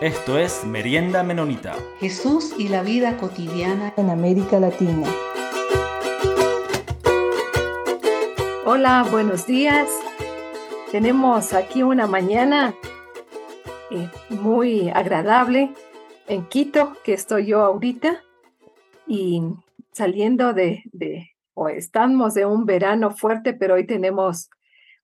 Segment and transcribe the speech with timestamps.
[0.00, 1.76] Esto es Merienda Menonita.
[1.98, 5.06] Jesús y la vida cotidiana en América Latina.
[8.64, 9.90] Hola, buenos días.
[10.90, 12.74] Tenemos aquí una mañana
[13.90, 15.74] eh, muy agradable
[16.28, 18.22] en Quito, que estoy yo ahorita,
[19.06, 19.42] y
[19.92, 24.48] saliendo de, de, o estamos de un verano fuerte, pero hoy tenemos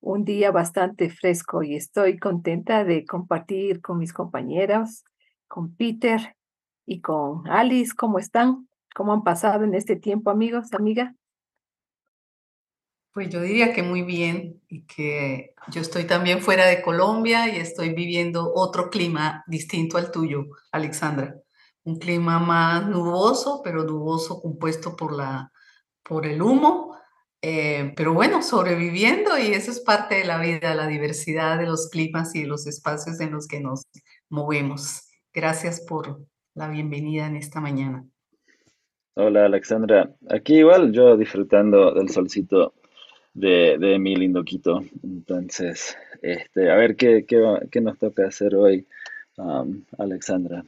[0.01, 5.04] un día bastante fresco y estoy contenta de compartir con mis compañeros,
[5.49, 6.37] con Peter
[6.87, 7.93] y con Alice.
[7.96, 8.68] ¿Cómo están?
[8.95, 11.14] ¿Cómo han pasado en este tiempo, amigos, amiga?
[13.13, 17.57] Pues yo diría que muy bien y que yo estoy también fuera de Colombia y
[17.57, 21.35] estoy viviendo otro clima distinto al tuyo, Alexandra.
[21.85, 25.51] Un clima más nuboso, pero nuboso compuesto por, la,
[26.03, 26.96] por el humo
[27.43, 31.89] eh, pero bueno, sobreviviendo y eso es parte de la vida, la diversidad de los
[31.90, 33.83] climas y de los espacios en los que nos
[34.29, 35.09] movemos.
[35.33, 36.20] Gracias por
[36.55, 38.05] la bienvenida en esta mañana.
[39.14, 42.75] Hola Alexandra, aquí igual yo disfrutando del solcito
[43.37, 44.83] de, de mi lindo Quito.
[45.03, 48.87] Entonces, este, a ver qué, qué, nos toca hacer hoy,
[49.37, 50.64] um, Alexandra.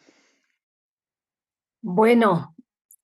[1.80, 2.54] Bueno,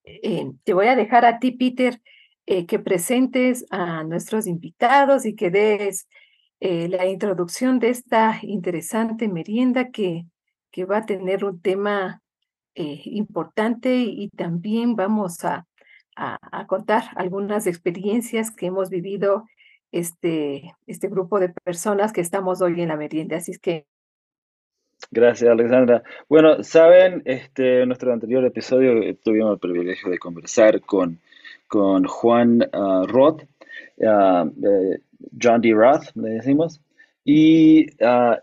[0.04, 2.00] eh, te voy a dejar a ti, Peter,
[2.46, 6.08] eh, que presentes a nuestros invitados y que des
[6.60, 10.26] eh, la introducción de esta interesante merienda que,
[10.70, 12.20] que va a tener un tema
[12.74, 15.66] eh, importante y, también vamos a,
[16.16, 19.44] a, contar algunas experiencias que hemos vivido
[19.92, 23.36] este, este grupo de personas que estamos hoy en la merienda.
[23.36, 23.86] Así es que
[25.10, 26.02] Gracias, Alexandra.
[26.28, 31.20] Bueno, saben, este, en nuestro anterior episodio tuvimos el privilegio de conversar con
[31.74, 33.42] con Juan uh, Roth,
[33.96, 34.48] uh,
[35.42, 35.72] John D.
[35.72, 36.80] Roth, le decimos.
[37.24, 38.36] Y, uh,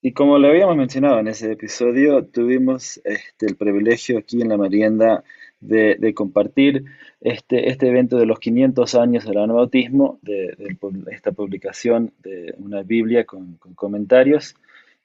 [0.00, 4.56] y como le habíamos mencionado en ese episodio, tuvimos este, el privilegio aquí en la
[4.56, 5.22] merienda
[5.60, 6.86] de, compartir
[7.20, 10.56] este, este evento de los 500 años del anabautismo, de,
[11.12, 14.56] esta publicación de una Biblia con, comentarios.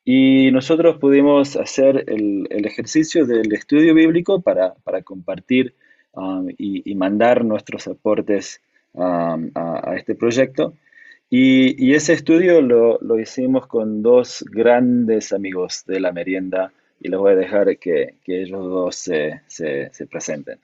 [0.03, 5.75] Y nosotros pudimos hacer el, el, ejercicio del estudio bíblico para, para compartir
[6.17, 8.59] Um, y, mandar nuestros aportes
[8.93, 10.73] um, a, este proyecto.
[11.29, 17.19] Y, ese estudio lo, lo, hicimos con dos grandes amigos de la merienda y les
[17.19, 20.59] voy a dejar que, que ellos dos se, se, presenten.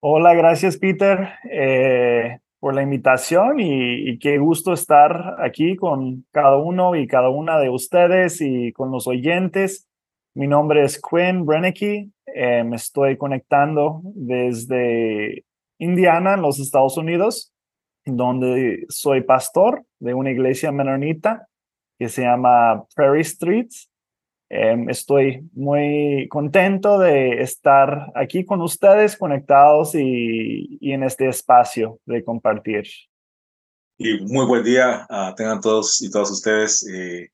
[0.00, 6.58] Hola, gracias Peter eh, por la invitación y, y, qué gusto estar aquí con cada
[6.58, 9.88] uno y cada una de ustedes y con los oyentes.
[10.34, 12.11] Mi nombre es Quinn Brennicky.
[12.34, 15.44] Eh, me estoy conectando desde
[15.78, 17.52] Indiana, en los Estados Unidos,
[18.04, 21.48] donde soy pastor de una iglesia menonita
[21.98, 23.88] que se llama Prairie Streets.
[24.48, 32.22] Em, estoy muy contento de estar aquí con ustedes conectados y, en este espacio de
[32.22, 32.84] compartir.
[33.98, 35.06] Y muy buen día
[35.36, 36.86] tengan todos y todas ustedes.
[36.86, 37.30] Eh,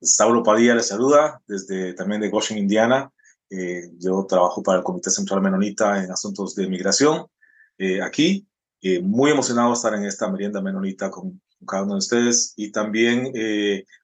[0.00, 3.10] Saulo Padilla les saluda desde también de Goshen, Indiana.
[3.50, 7.26] Eh, yo trabajo para el Comité Central Menonita en asuntos de migración
[7.78, 8.46] eh, aquí.
[8.80, 12.70] Eh, muy emocionado de estar en esta merienda menonita con, cada uno de ustedes y
[12.70, 13.32] también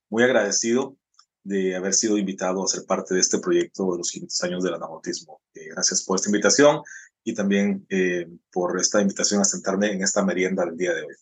[0.08, 0.96] muy agradecido
[1.42, 4.74] de haber sido invitado a ser parte de este proyecto de los 500 años del
[4.74, 5.42] anabautismo.
[5.52, 6.80] gracias por esta invitación
[7.22, 7.86] y también
[8.50, 11.14] por esta invitación a sentarme en esta merienda del día de hoy.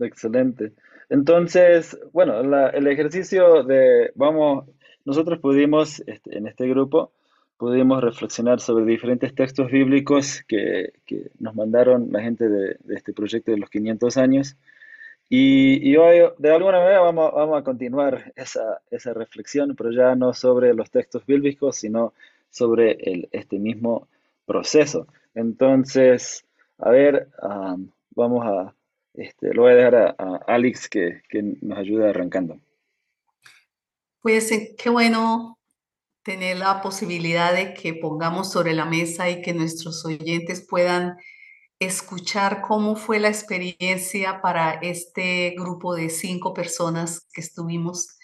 [0.00, 0.74] Excelente.
[1.08, 4.66] Entonces, bueno, el ejercicio de, vamos,
[5.10, 7.10] nosotros pudimos, en este grupo,
[7.56, 13.50] pudimos reflexionar sobre diferentes textos bíblicos que, que nos mandaron la gente de, este proyecto
[13.50, 14.56] de los 500 años.
[15.28, 20.14] Y, y, hoy, de alguna manera, vamos, vamos a continuar esa, esa, reflexión, pero ya
[20.14, 22.14] no sobre los textos bíblicos, sino
[22.48, 24.06] sobre el, este mismo
[24.46, 25.08] proceso.
[25.34, 26.44] Entonces,
[26.78, 27.26] a ver,
[28.14, 28.74] vamos a
[29.14, 32.60] este, lo voy a dejar a, Alex que, nos ayude arrancando.
[34.20, 35.58] Pues eh, qué bueno
[36.22, 41.16] tener la posibilidad de que pongamos sobre la mesa y que nuestros oyentes puedan
[41.78, 48.18] escuchar cómo fue la experiencia para este grupo de cinco personas que estuvimos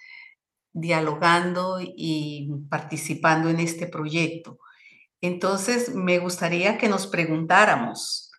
[0.75, 4.59] dialogando y participando en este proyecto.
[5.23, 8.31] Entonces, me gustaría que nos preguntáramos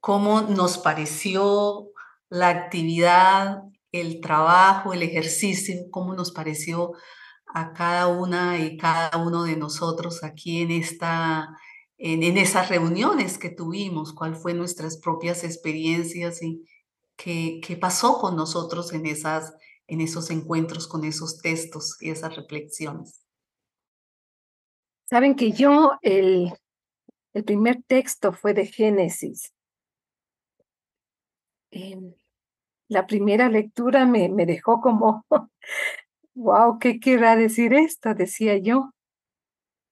[0.00, 1.88] cómo nos pareció
[2.28, 3.62] la actividad,
[4.00, 6.92] el trabajo, el ejercicio, cómo nos pareció
[7.46, 11.56] a cada una y cada uno de nosotros aquí en esta
[11.98, 16.62] en, esas reuniones que tuvimos, cuál fue nuestras propias experiencias y
[17.16, 19.54] qué, qué pasó con nosotros en esas
[19.88, 23.24] en esos encuentros con esos textos y esas reflexiones?
[25.08, 26.52] Saben que yo, el,
[27.32, 29.52] el primer texto fue de Génesis.
[31.70, 32.14] Em,
[32.88, 35.24] la primera lectura me, me dejó como,
[36.34, 38.14] wow, ¿qué querrá decir esto?
[38.14, 38.90] Decía yo.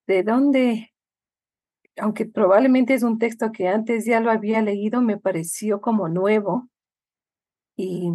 [0.06, 0.93] ¿De dónde?
[1.96, 6.69] Aunque probablemente es un texto que antes ya lo había leído, me pareció como nuevo.
[7.76, 8.11] Y,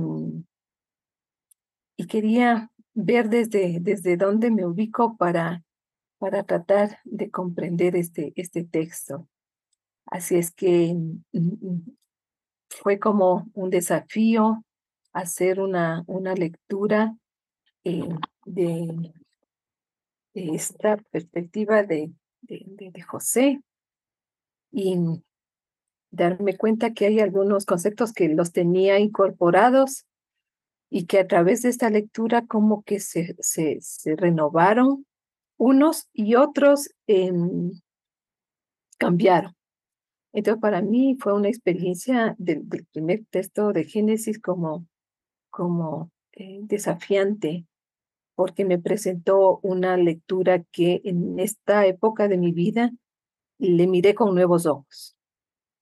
[1.97, 5.63] y quería ver desde, desde dónde me ubico para
[6.19, 9.27] para tratar de comprender este, este texto.
[10.05, 11.97] Así es que mm, mm,
[12.69, 14.63] fue como un desafío
[15.13, 17.15] hacer una, una lectura
[17.83, 18.09] eh,
[18.45, 19.13] de,
[20.33, 22.11] esta perspectiva de,
[22.41, 23.61] de, José
[24.71, 24.95] y
[26.11, 30.05] darme cuenta que hay algunos conceptos que los tenía incorporados
[30.89, 35.05] y que a través de esta lectura como que se, se, renovaron
[35.57, 37.71] unos y otros em,
[38.97, 39.55] cambiaron.
[40.31, 44.85] Entonces, para mí fue una experiencia del, primer texto de Génesis como,
[45.59, 47.65] como eh, desafiante,
[48.33, 52.91] porque me presentó una lectura que en esta época de mi vida
[53.57, 55.17] le miré con nuevos ojos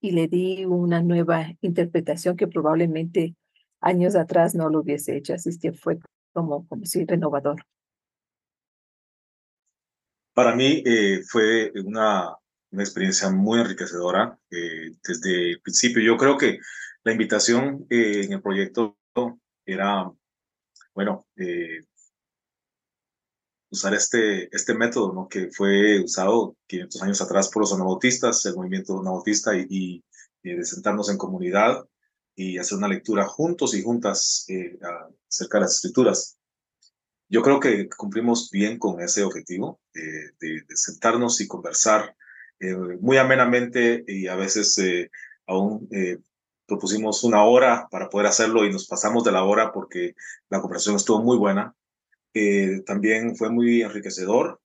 [0.01, 3.35] y le di una nueva interpretación que probablemente
[3.79, 5.35] años atrás no lo hubiese hecho.
[5.35, 5.99] Así que fue
[6.33, 7.61] como, como si renovador.
[10.33, 12.35] Para mí eh, fue una,
[12.71, 16.01] una, experiencia muy enriquecedora eh, desde el principio.
[16.01, 16.57] Yo creo que
[17.03, 18.97] la invitación eh, en el proyecto
[19.67, 20.11] era,
[20.93, 21.27] bueno,
[23.69, 25.27] usar este, este método ¿no?
[25.27, 30.03] que fue usado 500 años atrás por los anabautistas, el movimiento anabautista, y,
[30.41, 31.85] y, de sentarnos en comunidad
[32.35, 34.47] y hacer una lectura juntos y juntas
[35.27, 36.37] acerca de las escrituras.
[37.29, 42.15] Yo creo que cumplimos bien con ese objetivo eh, de, sentarnos y conversar
[42.59, 45.11] eh, muy amenamente y a veces eh,
[45.45, 45.89] aún
[46.67, 50.13] propusimos una hora para poder hacerlo y nos pasamos de la hora porque
[50.49, 51.73] la conversación estuvo muy buena.
[52.85, 54.59] también fue muy enriquecedor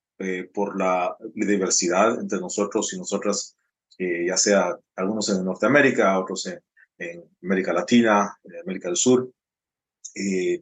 [0.52, 3.56] por la diversidad entre nosotros y nosotras,
[3.99, 6.60] ya sea algunos en Norteamérica, otros en,
[6.99, 9.32] en América Latina, en América del Sur,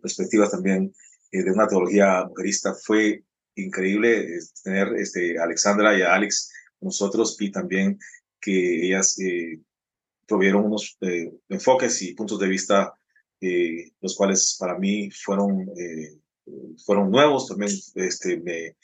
[0.01, 0.93] perspectivas también
[1.33, 2.75] eh, de una teología mujerista.
[2.75, 7.99] Fue increíble eh, tener este, a Alexandra y a Alex nosotros y también
[8.41, 9.61] que ellas eh,
[10.31, 10.97] tuvieron unos
[11.49, 12.95] enfoques y puntos de vista
[14.01, 15.67] los cuales para mí fueron,
[16.85, 18.77] fueron nuevos, también este, me,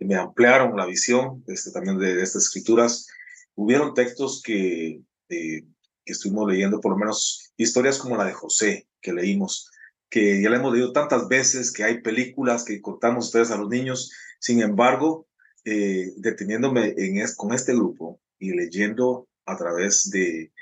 [0.00, 3.06] me ampliaron la visión este, también de, de estas escrituras.
[3.54, 5.64] Hubieron textos que, que
[6.04, 9.70] estuvimos leyendo, por lo menos historias como la de José, que leímos,
[10.10, 13.68] que ya le hemos leído tantas veces, que hay películas que contamos ustedes a los
[13.68, 14.12] niños.
[14.38, 15.28] Sin embargo,
[15.64, 20.52] eh, deteniéndome en con este grupo y leyendo a través de,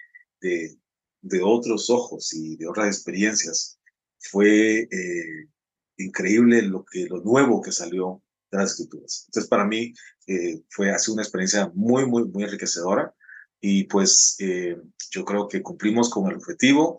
[0.42, 3.78] de, otros ojos y de otras experiencias,
[4.18, 5.48] fue eh,
[5.96, 9.24] increíble lo, que, lo nuevo que salió de las escrituras.
[9.26, 9.94] Entonces, para mí
[10.26, 13.14] eh, fue así una experiencia muy, muy, muy enriquecedora
[13.60, 14.36] y pues
[15.12, 16.98] yo creo que cumplimos con el objetivo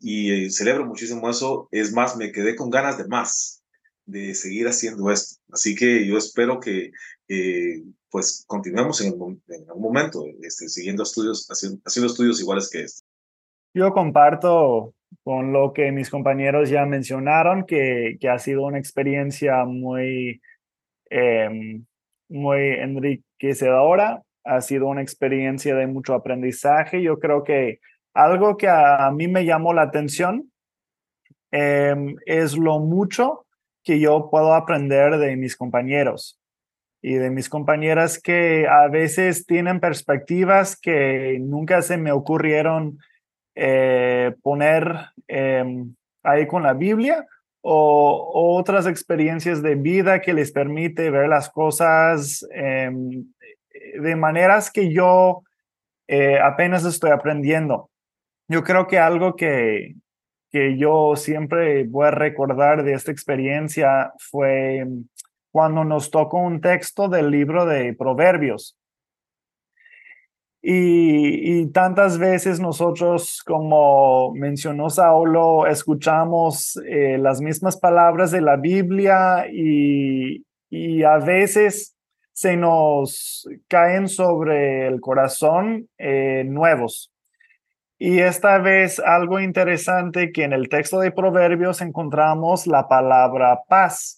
[0.00, 1.68] y eh, celebro muchísimo eso.
[1.70, 3.62] Es más, me quedé con ganas de más,
[4.06, 5.36] de seguir haciendo esto.
[5.52, 6.90] Así que yo espero que
[7.28, 9.14] eh, pues continuemos en,
[9.48, 13.06] en, algún momento este, siguiendo estudios, haciendo, haciendo estudios iguales que este.
[13.74, 19.64] Yo comparto con lo que mis compañeros ya mencionaron, que, que ha sido una experiencia
[19.64, 20.40] muy,
[21.10, 21.80] eh,
[22.28, 27.02] muy enriquecedora, ha sido una experiencia de mucho aprendizaje.
[27.02, 27.80] Yo creo que
[28.14, 30.50] algo que a mí me llamó la atención
[31.50, 33.46] em, es lo mucho
[33.84, 36.37] que yo puedo aprender de mis compañeros
[37.00, 42.98] y de mis compañeras que a veces tienen perspectivas que nunca se me ocurrieron
[43.54, 47.26] eh, poner em, ahí con la Biblia
[47.60, 53.26] o, otras experiencias de vida que les permite ver las cosas em,
[54.00, 55.42] de maneras que yo
[56.08, 57.90] eh, apenas estoy aprendiendo.
[58.48, 59.94] Yo creo que algo que,
[60.50, 64.86] que yo siempre voy a recordar de esta experiencia fue
[65.50, 68.76] cuando nos tocó un texto del libro de Proverbios.
[70.60, 79.46] Y, tantas veces nosotros, como mencionó Saulo, escuchamos eh, las mismas palabras de la Biblia
[79.50, 81.96] y, y, a veces
[82.32, 87.12] se nos caen sobre el corazón eh, nuevos
[87.98, 94.17] Y esta vez algo interesante que en el texto de Proverbios encontramos la palabra paz,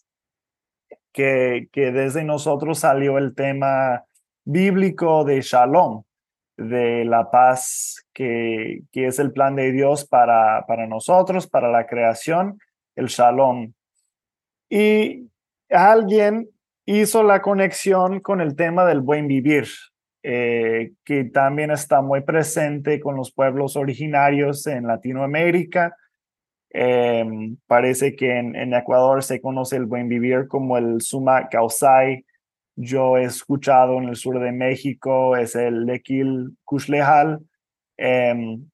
[1.12, 4.04] que, desde nosotros salió el tema
[4.44, 6.02] bíblico de shalom,
[6.56, 11.86] de la paz que, que es el plan de Dios para, para nosotros, para la
[11.86, 12.58] creación,
[12.96, 13.72] el shalom.
[14.68, 15.28] Y
[15.70, 16.48] alguien
[16.86, 19.66] hizo la conexión con el tema del buen vivir,
[20.22, 25.96] eh, que también está muy presente con los pueblos originarios en Latinoamérica.
[26.72, 32.24] Em, parece que en, Ecuador se conoce el buen vivir como el Suma Causai.
[32.76, 37.40] Yo he escuchado en el sur de México es el Lequil Kushlehal.
[37.96, 38.68] Em,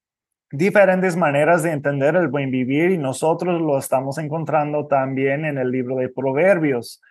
[0.51, 5.71] diferentes maneras de entender el buen vivir y nosotros lo estamos encontrando también en el
[5.71, 7.01] libro de Proverbios.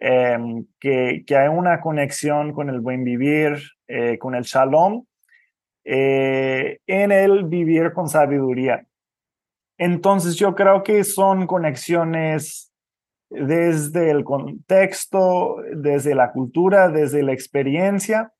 [0.00, 5.04] Em, que, que, hay una conexión con el buen vivir, eh, con el shalom,
[5.84, 8.84] eh, en el vivir con sabiduría.
[9.78, 12.72] Entonces yo creo que son conexiones
[13.30, 18.32] desde el contexto, desde la cultura, desde la experiencia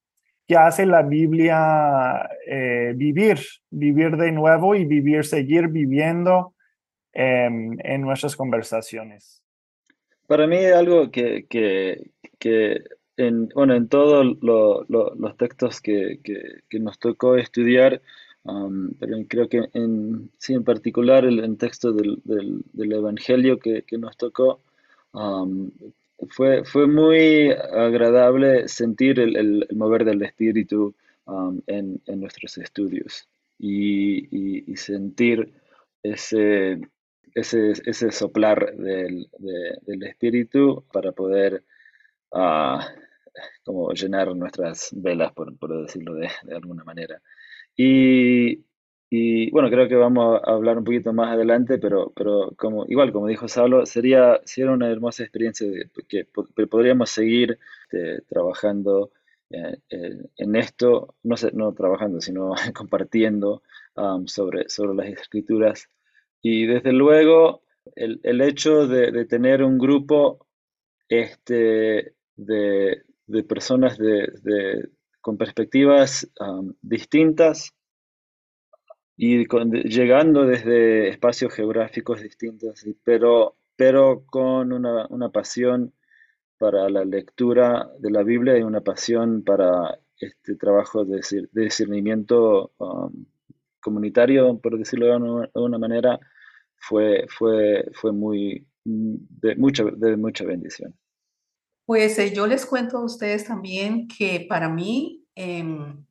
[0.47, 3.39] que hace la Biblia eh, vivir,
[3.71, 6.55] vivir de nuevo y vivir, seguir viviendo
[7.13, 9.43] em, en nuestras conversaciones.
[10.27, 12.83] Para mí algo que, que,
[13.17, 18.03] en, bueno, en todos los textos que, que, nos tocó estudiar,
[18.45, 24.17] um, pero creo que en, sí, en particular el, texto del, del, Evangelio que, nos
[24.17, 24.61] tocó,
[25.13, 25.71] um,
[26.29, 30.95] fue, fue muy agradable sentir el, mover del Espíritu
[31.27, 35.53] um, en, en, nuestros estudios y, y sentir
[36.03, 36.81] ese
[37.35, 41.65] ese, ese soplar del, del, espíritu para poder
[42.33, 42.89] ah,
[43.65, 47.21] como llenar nuestras velas, por, por decirlo de, de, alguna manera.
[47.77, 48.65] Y,
[49.11, 53.13] y, bueno, creo que vamos a hablar un poquito más adelante, pero, pero como, igual,
[53.13, 55.67] como dijo Saulo, sería, sería una hermosa experiencia
[56.09, 56.27] que
[56.67, 57.59] podríamos seguir
[57.91, 59.13] este, trabajando
[59.51, 59.77] eh,
[60.37, 63.63] en esto, no, no trabajando, sino compartiendo
[63.97, 65.89] um, sobre, sobre las escrituras.
[66.43, 67.63] Y desde luego,
[67.95, 70.47] el, el hecho de, de, tener un grupo
[71.09, 74.89] este, de, de personas de,
[75.25, 76.31] con perspectivas
[76.83, 77.75] distintas
[79.17, 79.47] y
[79.89, 85.95] llegando desde espacios geográficos distintos, pero, pero con una, una, pasión
[86.59, 92.73] para la lectura de la Biblia y una pasión para este trabajo de, discernimiento
[93.81, 96.21] comunitario, por decirlo de una, de una manera,
[96.77, 100.95] fue, fue, fue muy, de mucha, de mucha bendición.
[101.87, 106.05] Pues eh, yo les cuento a ustedes también que para mí em,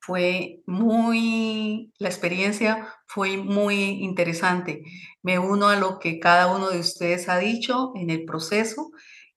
[0.00, 4.82] fue muy, la experiencia fue muy interesante.
[5.22, 8.90] Me uno a lo que cada uno de ustedes ha dicho en el proceso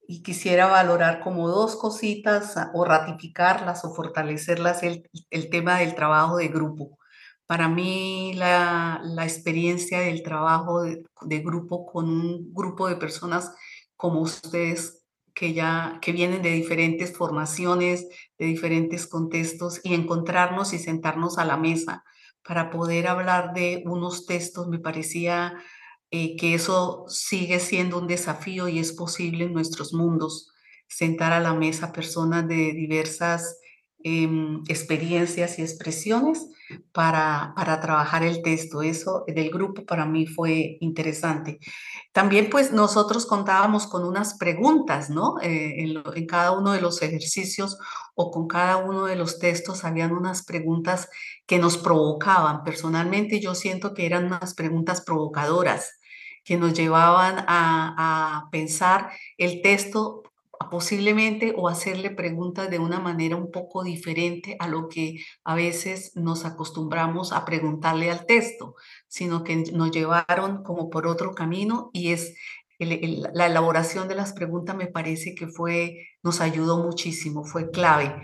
[0.08, 6.38] y quisiera valorar como dos cositas o ratificarlas o fortalecerlas el, el tema del trabajo
[6.38, 6.98] de grupo.
[7.46, 13.54] Para mí la, experiencia del trabajo de, grupo con un grupo de personas
[13.96, 15.03] como ustedes
[15.34, 21.46] que ya que vienen de diferentes formaciones, de diferentes contextos y encontrarnos y sentarnos a
[21.46, 22.04] la mesa
[22.44, 25.56] para poder hablar de unos textos me parecía
[26.12, 30.52] eh, que eso sigue siendo un desafío y es posible en nuestros mundos
[30.88, 33.58] sentar a la mesa personas de diversas
[34.06, 36.50] Em, experiencias y expresiones
[36.92, 38.82] para, para trabajar el texto.
[38.82, 41.60] Eso del grupo para mí fue interesante.
[42.12, 45.36] También pues nosotros contábamos con unas preguntas, ¿no?
[45.42, 47.78] Eh, en, cada uno de los ejercicios
[48.14, 51.08] o con cada uno de los textos habían unas preguntas
[51.46, 52.66] que nos provocaban.
[52.66, 55.98] Personalmente yo siento que eran unas preguntas provocadoras
[56.44, 60.24] que nos llevaban a pensar el texto
[60.70, 66.12] posiblemente o hacerle preguntas de una manera un poco diferente a lo que a veces
[66.16, 68.76] nos acostumbramos a preguntarle al texto,
[69.08, 72.36] sino que nos llevaron como por otro camino y es
[72.80, 78.16] la elaboración de las preguntas me parece que fue, nos ayudó muchísimo, fue clave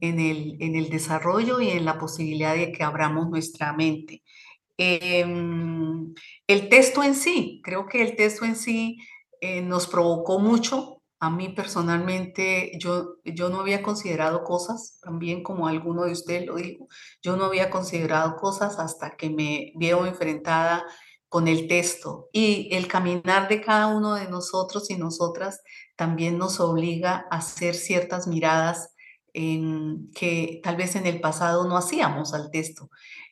[0.00, 4.22] en el, en el desarrollo y en la posibilidad de que abramos nuestra mente.
[4.76, 6.14] Em,
[6.46, 8.98] el texto en sí, creo que el texto en sí
[9.40, 15.66] eh, nos provocó mucho a mí personalmente, yo, yo no había considerado cosas, también como
[15.66, 16.86] alguno de ustedes lo dijo,
[17.22, 20.84] yo no había considerado cosas hasta que me veo enfrentada
[21.28, 22.28] con el texto.
[22.32, 25.60] Y el caminar de cada uno de nosotros y nosotras
[25.96, 28.94] también nos obliga a hacer ciertas miradas
[29.32, 32.90] que tal vez en el pasado no hacíamos al texto.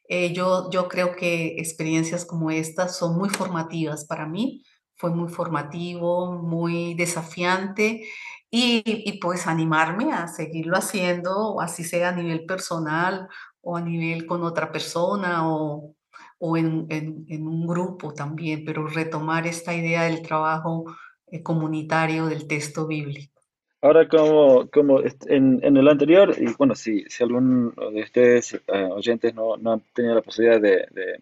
[0.09, 4.63] Eh, yo, yo creo que experiencias como estas son muy formativas para mí.
[4.97, 8.07] Fue muy formativo, muy desafiante
[8.51, 13.29] y, y pues animarme a seguirlo haciendo, así sea a nivel personal
[13.61, 15.95] o a nivel con otra persona o,
[16.39, 20.85] o en, en, en un grupo también, pero retomar esta idea del trabajo
[21.29, 23.43] eh, comunitario del texto bíblico.
[23.83, 28.93] Ahora, como, como en, en, el anterior, y bueno, si, si alguno de ustedes, uh,
[28.95, 31.21] oyentes, no, no, han tenido la posibilidad de, de,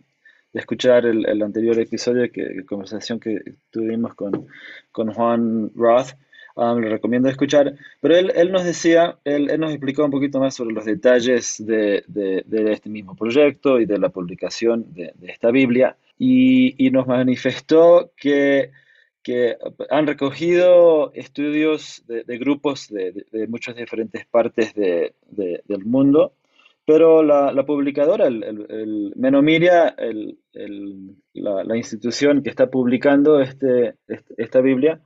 [0.55, 4.47] de escuchar el, el, anterior episodio, que conversación que tuvimos con,
[4.93, 6.13] con Juan Roth,
[6.55, 10.39] um, le recomiendo escuchar, pero él, él nos decía, él, él, nos explicó un poquito
[10.39, 15.13] más sobre los detalles de, de, de este mismo proyecto y de la publicación de,
[15.27, 18.71] esta Biblia, y, y nos manifestó que
[19.25, 19.57] que
[19.89, 26.35] han recogido estudios de, de grupos de, de, muchas diferentes partes del mundo,
[26.87, 29.95] pero la, la publicadora, el, el, el Menomiria,
[31.33, 35.01] la, la, institución que está publicando este, este, esta Biblia,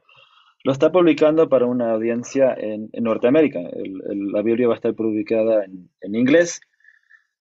[0.64, 3.60] lo está publicando para una audiencia en, en Norteamérica.
[3.60, 6.60] la Biblia va a estar publicada en, en inglés.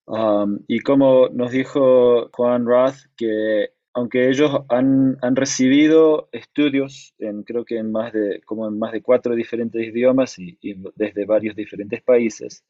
[0.05, 7.43] Um, y como nos dijo Juan Roth, que aunque ellos han, han, recibido estudios en
[7.43, 11.25] creo que en más de como en más de cuatro diferentes idiomas y, y desde
[11.25, 12.63] varios diferentes países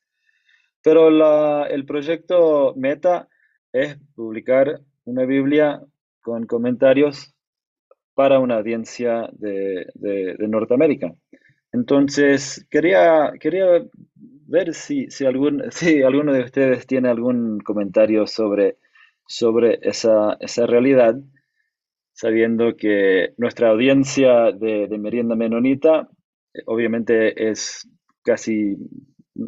[0.88, 3.28] pero la, el proyecto meta
[3.74, 5.82] es publicar una Biblia
[6.22, 7.36] con comentarios
[8.14, 11.14] para una audiencia de, de, de Norteamérica.
[11.74, 13.66] Entonces quería quería
[14.16, 18.78] ver si, si, algún, si alguno de ustedes tiene algún comentario sobre
[19.26, 21.16] sobre esa, esa realidad,
[22.14, 26.08] sabiendo que nuestra audiencia de, de merienda menonita
[26.66, 27.90] obviamente es
[28.24, 28.78] casi,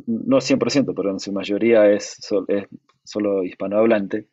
[0.08, 2.66] no 100%, pero en su mayoría es, sol, es
[3.04, 4.28] solo hispanohablante,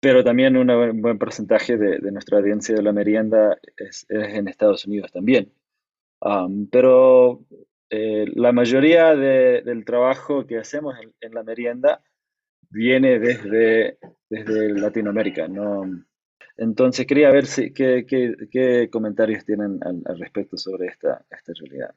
[0.00, 4.48] pero también un buen porcentaje de, de, nuestra audiencia de la merienda es, es en
[4.48, 5.52] Estados Unidos también.
[6.20, 7.44] Um, pero
[7.90, 12.02] eh, la mayoría de, del trabajo que hacemos en, en la merienda
[12.70, 15.46] viene desde, desde Latinoamérica.
[15.46, 15.82] ¿no?
[16.56, 21.52] Entonces quería ver si, qué, qué, qué comentarios tienen al, al, respecto sobre esta, esta
[21.60, 21.94] realidad.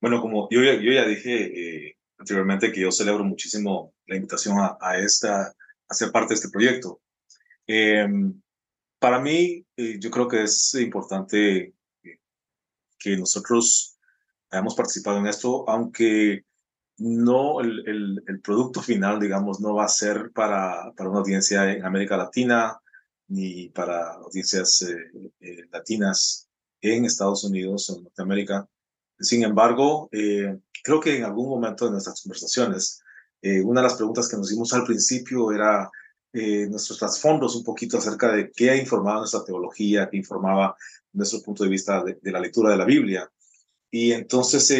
[0.00, 4.76] Bueno, como yo, yo ya dije eh, anteriormente que yo celebro muchísimo la invitación a,
[4.80, 5.54] a, esta,
[5.88, 7.00] a ser parte de este proyecto.
[7.66, 8.06] Eh,
[8.98, 11.74] para mí, eh, yo creo que es importante
[12.98, 13.96] que nosotros
[14.50, 16.44] hayamos participado en esto, aunque
[16.98, 21.72] no el, el, el, producto final, digamos, no va a ser para, para una audiencia
[21.72, 22.76] en América Latina
[23.28, 26.48] ni para audiencias eh, eh, latinas
[26.80, 28.66] en Estados Unidos en Norteamérica.
[29.18, 33.00] Sin embargo, eh, creo que en algún momento de nuestras conversaciones,
[33.42, 35.90] eh, una de las preguntas que nos hicimos al principio era
[36.32, 40.76] eh, nuestros trasfondos un poquito acerca de qué informaba nuestra teología, qué informaba
[41.12, 43.30] nuestro punto de vista de, de la lectura de la Biblia.
[43.90, 44.70] Y entonces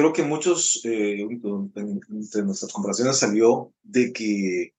[0.00, 4.74] creo que muchos, eh, entre nuestras comparaciones salió de que,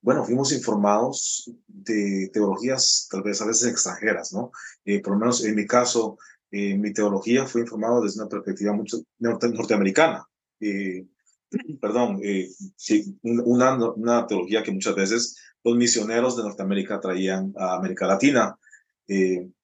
[0.00, 4.50] bueno, fuimos informados de teologías tal vez a veces extranjeras, ¿no?
[4.84, 6.18] Eh, por lo menos en mi caso,
[6.50, 10.26] eh, mi teología fue informado desde una perspectiva mucho norte, norteamericana.
[10.60, 11.06] Eh,
[11.80, 12.20] perdón,
[12.76, 18.58] sí, una, una teología que muchas veces los misioneros de Norteamérica traían a América Latina.
[19.06, 19.54] En,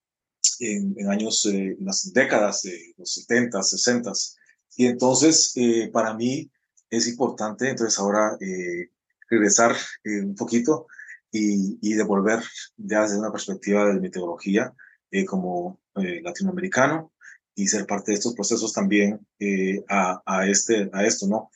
[0.61, 2.67] en, años, en las décadas
[2.97, 4.13] los 70, 60.
[4.77, 6.51] Y entonces, eh, para mí
[6.91, 8.91] es importante, entonces ahora eh,
[9.29, 10.87] regresar eh, un poquito
[11.31, 12.41] y, y, devolver
[12.77, 14.73] ya desde una perspectiva de mi teología
[15.29, 17.13] como latinoamericano
[17.55, 19.27] y ser parte de estos procesos también
[19.89, 21.51] a, a, este, a esto, ¿no?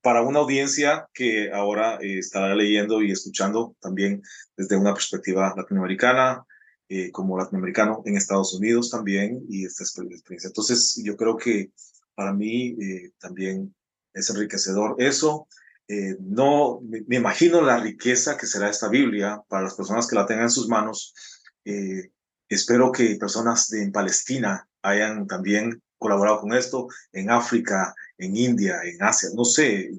[0.00, 4.22] para una audiencia que ahora estará leyendo y escuchando también
[4.56, 6.44] desde una perspectiva latinoamericana,
[6.90, 10.48] eh, como latinoamericano en Estados Unidos también y esta experiencia.
[10.48, 11.72] Entonces, yo creo que
[12.14, 13.74] para mí eh, también
[14.12, 15.48] es enriquecedor eso.
[15.88, 20.16] Eh, no me, me, imagino la riqueza que será esta Biblia para las personas que
[20.16, 21.14] la tengan en sus manos.
[21.64, 22.10] Eh,
[22.48, 28.80] espero que personas de, en Palestina hayan también colaborado con esto, en África, en India,
[28.84, 29.90] en Asia, no sé,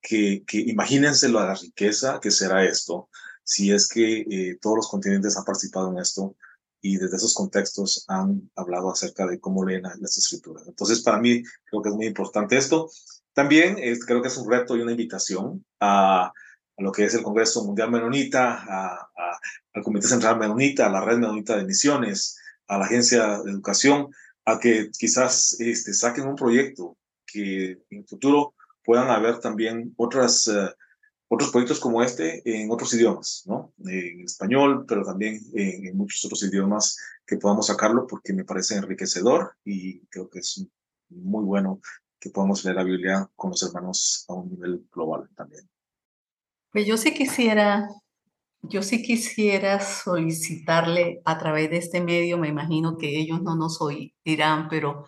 [0.00, 3.08] que, que imagínense la riqueza que será esto,
[3.42, 6.36] si es que eh, todos los continentes han participado en esto
[6.80, 10.64] y desde esos contextos han hablado acerca de cómo leen las escrituras.
[10.66, 12.90] Entonces, para mí creo que es muy importante esto.
[13.32, 16.30] También es, creo que es un reto y una invitación a,
[16.76, 19.38] a, lo que es el Congreso Mundial Menonita, a, a,
[19.74, 24.08] al Comité Central Menonita, a la Red Menonita de Misiones, a la Agencia de Educación,
[24.44, 30.46] a que quizás este, saquen un proyecto que en el futuro puedan haber también otras
[30.48, 30.68] uh,
[31.28, 33.72] otros proyectos como este en otros idiomas, ¿no?
[33.78, 39.56] En español, pero también en, muchos otros idiomas que podamos sacarlo porque me parece enriquecedor
[39.64, 40.64] y creo que es
[41.08, 41.80] muy bueno
[42.20, 45.68] que podamos leer la Biblia con los hermanos a un nivel global también.
[46.74, 47.88] Pues yo sí quisiera,
[48.62, 54.66] yo quisiera solicitarle a través de este medio, me imagino que ellos no nos oirán,
[54.68, 55.06] pero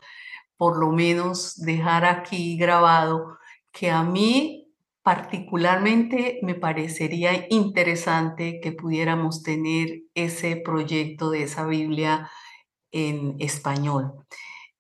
[0.56, 3.38] por lo menos dejar aquí grabado
[3.72, 4.68] que a mí
[5.02, 12.30] particularmente me parecería interesante que pudiéramos tener ese proyecto de esa Biblia
[12.92, 14.12] en español.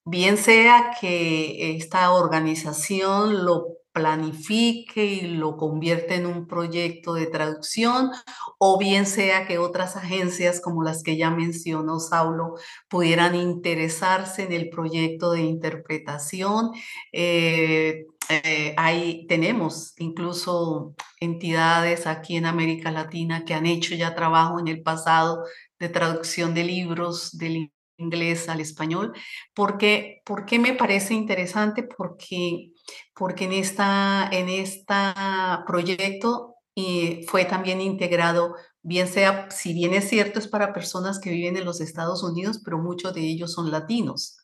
[0.04, 8.10] Bien sea que esta organización lo planifique y lo convierte en un proyecto de traducción,
[8.58, 12.56] o bien sea que otras agencias como las que ya mencionó Saulo
[12.90, 16.72] pudieran interesarse en el proyecto de interpretación.
[17.10, 24.60] Eh, eh, ahí tenemos incluso entidades aquí en América Latina que han hecho ya trabajo
[24.60, 25.42] en el pasado
[25.78, 29.12] de traducción de libros del inglés al español.
[29.54, 30.22] ¿Por qué,
[30.58, 31.82] me parece interesante?
[31.82, 32.72] Porque,
[33.14, 40.08] porque en este en esta proyecto eh, fue también integrado, bien sea, si bien es
[40.08, 43.70] cierto, es para personas que viven en los Estados Unidos, pero muchos de ellos son
[43.70, 44.38] latinos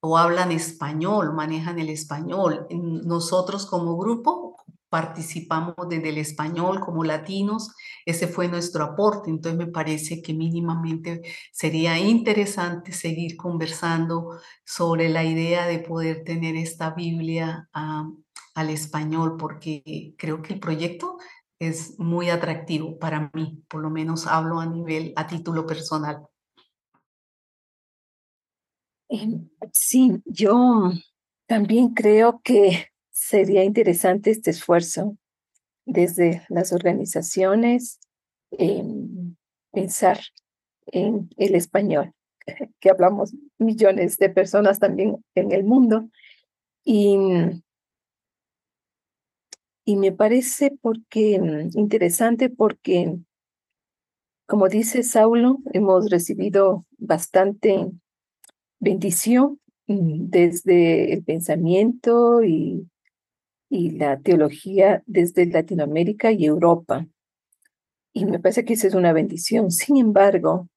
[0.00, 2.66] o hablan español, manejan el español.
[2.70, 4.45] Nosotros como grupo
[4.88, 11.22] participamos desde el español como latinos, ese fue nuestro aporte, entonces me parece que mínimamente
[11.52, 20.14] sería interesante seguir conversando sobre la idea de poder tener esta Biblia al español, porque
[20.16, 21.18] creo que el proyecto
[21.58, 26.26] es muy atractivo para mí, por lo menos hablo a nivel, a título personal.
[29.08, 30.90] Em, sí, yo
[31.46, 35.16] también creo que sería interesante este esfuerzo
[35.86, 37.98] desde las organizaciones,
[38.50, 39.38] en
[39.72, 40.20] pensar
[40.86, 42.12] en el español,
[42.78, 46.10] que hablamos millones de personas también en el mundo.
[46.84, 47.16] Y,
[49.86, 51.40] y me parece porque
[51.74, 53.16] interesante porque,
[54.46, 57.90] como dice Saulo, hemos recibido bastante
[58.78, 62.86] bendición mm, desde el pensamiento y,
[63.68, 67.06] y la teología desde Latinoamérica y Europa.
[68.12, 69.70] Y me parece que esa es una bendición.
[69.70, 70.68] Sin embargo,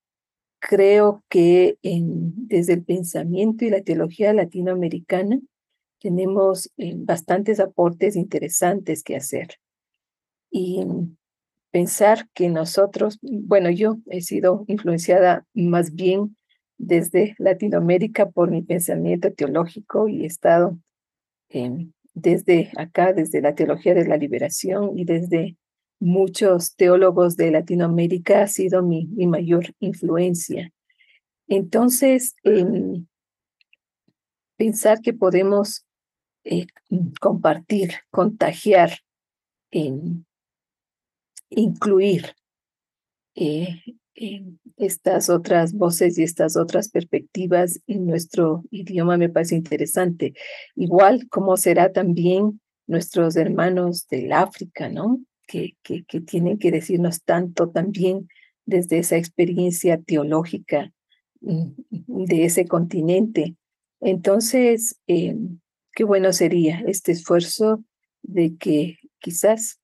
[0.59, 5.39] creo que desde el pensamiento y la teología latinoamericana
[5.99, 9.55] tenemos eh, bastantes aportes interesantes que hacer.
[10.51, 10.85] Y
[11.71, 16.35] pensar que nosotros, bueno, yo he sido influenciada más bien
[16.77, 20.79] desde Latinoamérica por mi pensamiento teológico y estado
[22.13, 25.57] desde acá, desde la teología de la liberación y desde
[25.99, 30.71] muchos teólogos de Latinoamérica ha sido mi, mi mayor influencia.
[31.47, 33.05] Entonces, em,
[34.55, 35.85] pensar que podemos
[36.43, 36.67] eh,
[37.19, 38.99] compartir, contagiar,
[41.49, 42.35] incluir
[44.77, 50.33] estas otras voces y estas otras perspectivas en nuestro idioma me parece interesante.
[50.75, 55.21] Igual como será también nuestros hermanos del África, ¿no?
[55.47, 58.27] Que, que, que tienen que decirnos tanto también
[58.65, 60.91] desde esa experiencia teológica
[61.41, 61.71] mm,
[62.07, 63.55] de ese continente.
[63.99, 65.35] Entonces, eh,
[65.93, 67.83] qué bueno sería este esfuerzo
[68.21, 69.79] de que quizás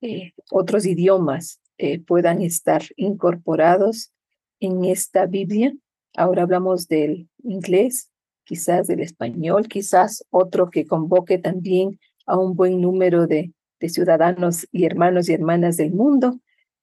[0.00, 4.12] eh, otros idiomas eh, puedan estar incorporados
[4.60, 5.74] en esta Biblia.
[6.16, 8.08] Ahora hablamos del inglés,
[8.44, 14.84] quizás del español, quizás otro que convoque también a un buen número de, ciudadanos y
[14.84, 16.38] hermanos y hermanas del mundo.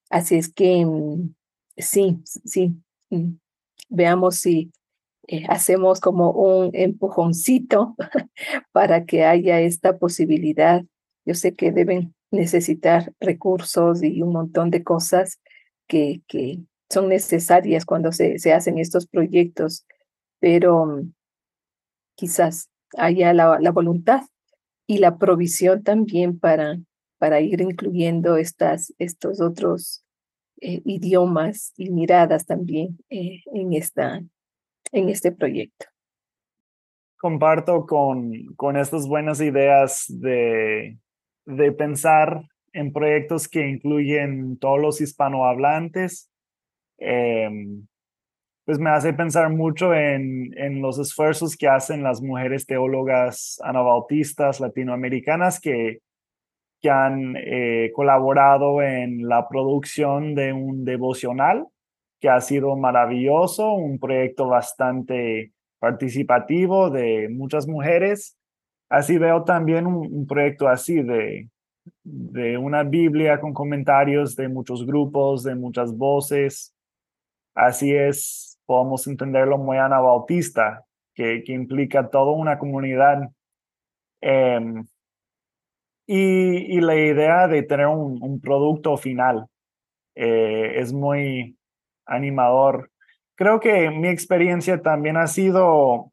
[0.10, 1.34] Así es que mm,
[1.78, 2.74] sí, sí,
[3.10, 3.36] mm,
[3.88, 4.70] veamos si
[5.30, 7.96] eh, hacemos como un empujoncito
[8.74, 10.84] para que haya esta posibilidad.
[11.24, 15.40] Yo sé que deben necesitar recursos y un montón de cosas
[15.88, 19.86] que, que son necesarias cuando se, se hacen estos proyectos,
[20.40, 21.14] pero mm,
[22.16, 24.22] quizás haya la, la, voluntad
[24.88, 26.78] y la provisión también para,
[27.18, 30.04] para ir incluyendo estas, estos otros
[30.62, 34.22] eh, idiomas y miradas también eh, en, esta,
[34.92, 35.86] en este proyecto.
[37.18, 40.98] Comparto con, con estas buenas ideas de
[41.50, 46.32] de pensar en proyectos que incluyen todos los hispanohablantes,
[46.98, 47.88] em,
[48.66, 54.60] pues me hace pensar mucho en, en, los esfuerzos que hacen las mujeres teólogas anabautistas
[54.60, 56.02] latinoamericanas que
[56.82, 61.68] que han eh, colaborado en la producción de un devocional
[62.20, 68.38] que ha sido maravilloso, un proyecto bastante participativo de muchas mujeres.
[68.90, 71.48] Así veo también un, proyecto así de,
[72.04, 76.76] de una Biblia con comentarios de muchos grupos, de muchas voces.
[77.54, 83.30] Así es, podemos entenderlo muy anabautista, que, que implica toda una comunidad.
[84.22, 84.86] Em,
[86.12, 89.46] y, la idea de tener un, producto final
[90.16, 91.56] eh, es muy
[92.06, 92.90] animador.
[93.36, 96.12] Creo que mi experiencia también ha sido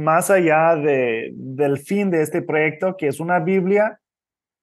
[0.00, 4.00] más allá de, del fin de este proyecto, que es una Biblia,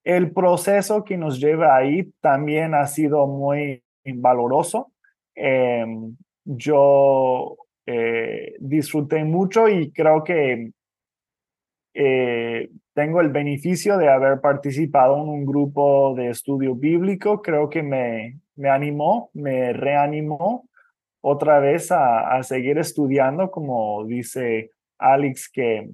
[0.04, 4.92] el proceso que nos lleva ahí también ha sido muy valoroso.
[5.34, 10.72] Em, yo eh, disfruté mucho y creo que
[11.94, 17.42] eh, tengo el beneficio de haber participado en un grupo de estudio bíblico.
[17.42, 20.68] Creo que me, me animó, me reanimó
[21.20, 25.90] otra vez a, seguir estudiando, como dice Alex, que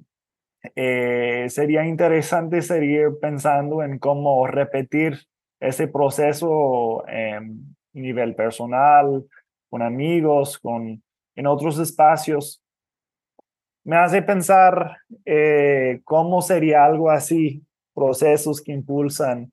[0.75, 5.19] eh, sería interesante seguir pensando en cómo repetir
[5.59, 9.25] ese proceso en nivel personal,
[9.69, 11.03] con amigos, con,
[11.35, 12.61] en otros espacios.
[13.83, 17.63] Me hace pensar eh, cómo sería algo así,
[17.93, 19.51] procesos que impulsan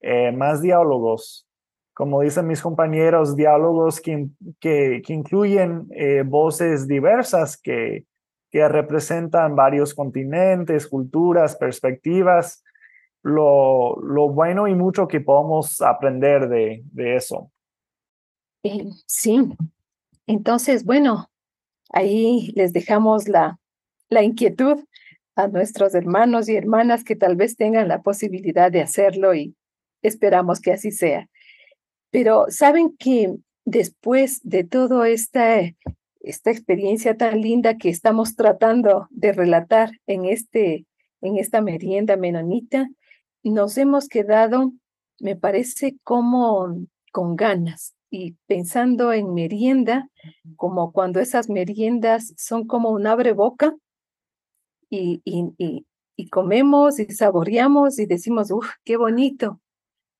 [0.00, 1.46] eh, más diálogos,
[1.92, 4.28] como dicen mis compañeros, diálogos que,
[4.60, 5.88] que, incluyen
[6.26, 8.04] voces diversas que,
[8.50, 12.64] que representan varios continentes, culturas, perspectivas,
[13.22, 17.50] lo, lo bueno y mucho que podemos aprender de, de eso.
[19.06, 19.48] Sí,
[20.26, 21.28] entonces, bueno,
[21.90, 23.58] Ahí les dejamos la,
[24.08, 24.84] la inquietud
[25.36, 29.54] a nuestros hermanos y hermanas que tal vez tengan la posibilidad de hacerlo y
[30.02, 31.28] esperamos que así sea.
[32.10, 35.60] Pero saben que después de toda esta,
[36.20, 40.86] esta experiencia tan linda que estamos tratando de relatar en, este,
[41.20, 42.88] en esta merienda menonita,
[43.42, 44.72] nos hemos quedado,
[45.20, 50.08] me parece, como con ganas y pensando en merienda,
[50.56, 53.74] como cuando esas meriendas son como un abre boca
[54.90, 55.84] y, y,
[56.16, 59.60] y, comemos y saboreamos y decimos, uff, qué bonito,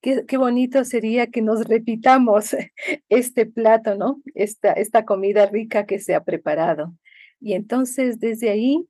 [0.00, 2.56] qué, qué, bonito sería que nos repitamos
[3.08, 4.20] este plato, ¿no?
[4.34, 6.94] Esta, esta comida rica que se ha preparado.
[7.40, 8.86] Y entonces desde ahí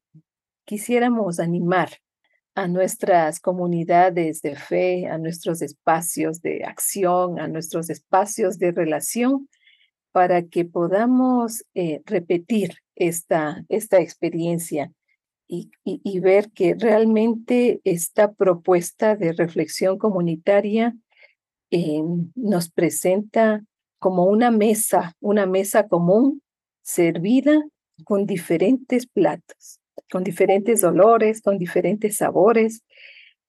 [0.64, 1.90] quisiéramos animar
[2.54, 9.48] a nuestras comunidades de fe, a nuestros espacios de acción, a nuestros espacios de relación,
[10.10, 14.92] para que podamos eh, repetir esta, esta experiencia
[15.48, 20.94] y, ver que realmente esta propuesta de reflexión comunitaria
[21.70, 22.02] eh,
[22.34, 23.64] nos presenta
[23.98, 26.42] como una mesa, una mesa común
[26.82, 27.62] servida
[28.04, 29.80] con diferentes platos
[30.10, 32.82] con diferentes olores, con diferentes sabores.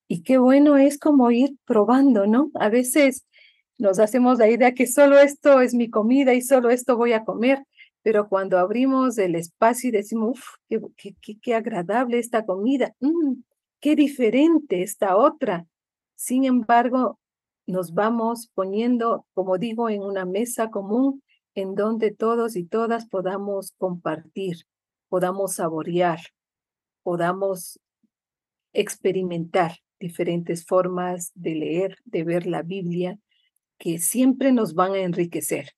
[0.08, 2.50] Y qué bueno es como ir probando, ¿no?
[2.54, 3.24] A veces
[3.78, 7.24] nos hacemos la idea que solo esto es mi comida y solo esto voy a
[7.24, 7.64] comer,
[8.02, 10.44] pero cuando abrimos el espacio y decimos, uff,
[10.96, 13.42] qué, qué, agradable esta comida, mm,
[13.80, 15.66] qué diferente esta otra.
[16.14, 17.18] Sin embargo,
[17.66, 21.22] nos vamos poniendo, como digo, en una mesa común
[21.54, 24.64] en donde todos y todas podamos compartir,
[25.08, 26.20] podamos saborear,
[27.02, 27.78] podamos
[28.72, 33.18] experimentar diferentes formas de leer, de ver la Biblia,
[33.78, 35.70] que siempre nos van a enriquecer,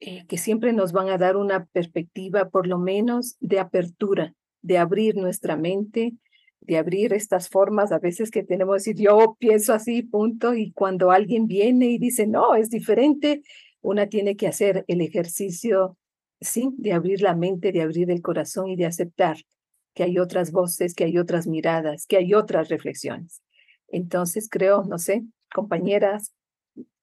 [0.00, 4.78] eh, que siempre nos van a dar una perspectiva, por lo menos, de apertura, de
[4.78, 6.14] abrir nuestra mente,
[6.60, 10.72] de abrir estas formas a veces que tenemos que decir, yo pienso así, punto, y
[10.72, 13.42] cuando alguien viene y dice, no, es diferente,
[13.80, 15.96] una tiene que hacer el ejercicio,
[16.40, 19.38] sí, de abrir la mente, de abrir el corazón y de aceptar
[19.94, 23.42] que hay otras voces, que hay otras miradas, que hay otras reflexiones.
[23.88, 26.32] Entonces creo, no sé, compañeras,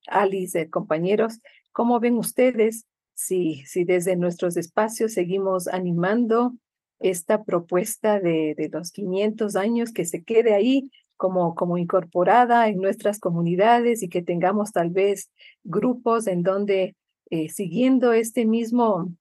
[0.08, 1.42] Alice, compañeros,
[1.76, 2.86] ¿cómo ven ustedes
[3.16, 6.54] si, si desde nuestros espacios seguimos animando
[7.00, 12.78] esta propuesta de, de los 500 años que se quede ahí como, como incorporada en
[12.78, 15.30] nuestras comunidades y que tengamos tal vez
[15.66, 16.96] grupos en donde
[17.30, 19.14] eh, siguiendo este mismo,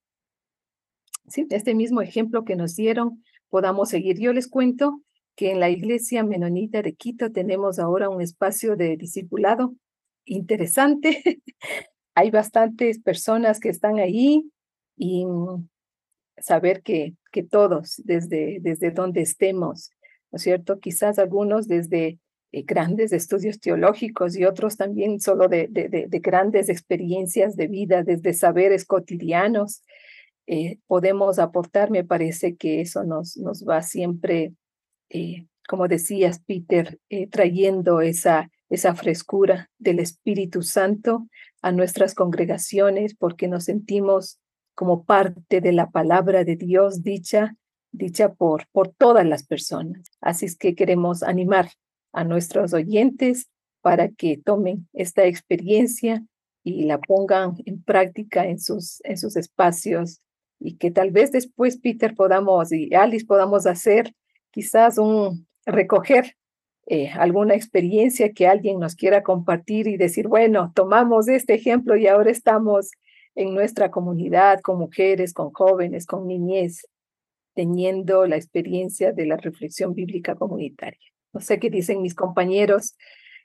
[1.49, 4.17] este mismo ejemplo que nos dieron, podamos seguir.
[4.17, 5.01] Yo les cuento
[5.35, 9.75] que en la iglesia menonita de Quito tenemos ahora un espacio de discipulado
[10.23, 11.41] interesante.
[12.15, 14.49] Hay bastantes personas que están ahí
[14.97, 15.25] y
[16.37, 19.91] saber que, que todos, desde, desde donde estemos,
[20.31, 20.79] ¿no es cierto?
[20.79, 22.19] Quizás algunos desde
[22.51, 28.33] eh, grandes estudios teológicos y otros también solo de, de, grandes experiencias de vida, desde
[28.33, 29.83] saberes cotidianos,
[30.47, 31.91] eh, podemos aportar.
[31.91, 34.53] Me parece que eso nos, nos va siempre,
[35.09, 36.99] eh, como decías, Peter,
[37.29, 41.27] trayendo esa, esa frescura del Espíritu Santo
[41.61, 44.39] a nuestras congregaciones porque nos sentimos
[44.73, 47.55] como parte de la palabra de Dios dicha,
[47.91, 50.11] dicha por, por todas las personas.
[50.19, 51.69] Así es que queremos animar
[52.11, 53.47] a nuestros oyentes
[53.81, 56.25] para que tomen esta experiencia
[56.63, 60.19] y la pongan en práctica en sus, en sus espacios
[60.59, 64.13] y que tal vez después Peter podamos y Alice podamos hacer
[64.51, 66.35] quizás un recoger
[66.87, 72.07] eh, alguna experiencia que alguien nos quiera compartir y decir, bueno, tomamos este ejemplo y
[72.07, 72.91] ahora estamos
[73.33, 76.87] en nuestra comunidad con mujeres, con jóvenes, con niñez,
[77.55, 80.99] teniendo la experiencia de la reflexión bíblica comunitaria.
[81.33, 82.95] No sé qué dicen mis compañeros,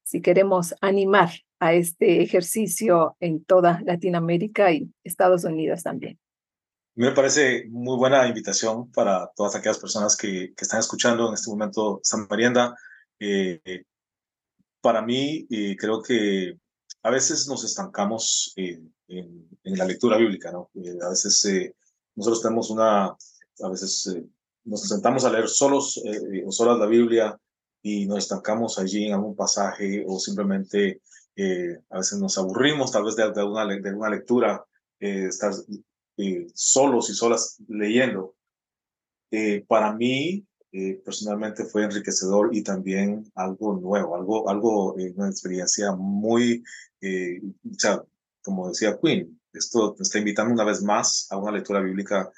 [0.05, 6.19] si queremos animar a este ejercicio en toda Latinoamérica y Estados Unidos también.
[6.95, 11.51] Me parece muy buena invitación para todas aquellas personas que, que están escuchando en este
[11.51, 12.75] momento San Marienda.
[13.21, 13.85] Eh,
[14.81, 16.59] para mí, eh, creo que
[17.03, 20.71] a veces nos estancamos en, en, la lectura bíblica, ¿no?
[20.75, 21.75] Eh, a veces
[22.17, 24.17] nosotros tenemos una, a veces
[24.65, 26.03] nos sentamos a leer solos
[26.45, 27.39] o solas la Biblia
[27.83, 31.01] y nos estancamos allí en algún pasaje o simplemente
[31.37, 34.65] eh, a veces nos aburrimos tal vez de, de, una, de una lectura,
[34.99, 35.53] eh, estar
[36.19, 38.35] eh, solos y solas leyendo.
[39.67, 40.45] para mí,
[41.05, 46.63] personalmente, fue enriquecedor y también algo nuevo, algo, algo una experiencia muy,
[47.03, 48.03] o sea,
[48.43, 52.31] como decía Quinn, esto te está invitando una vez más a una lectura bíblica